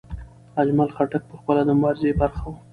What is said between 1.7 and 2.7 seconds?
مبارزې برخه و.